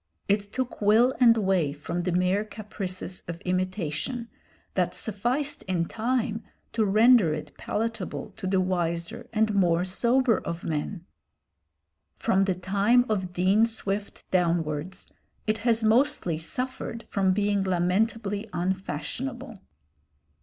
[0.27, 4.29] It took will and way from the mere caprices of imitation,
[4.73, 6.43] that sufficed in time
[6.73, 11.05] to render it palatable to the wiser and more sober of men.
[12.17, 15.07] From the time of Dean Swift downwards,
[15.45, 19.61] it has mostly suffered from being lamentably unfashionable.